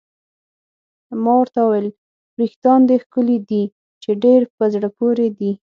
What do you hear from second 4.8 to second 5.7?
پورې دي.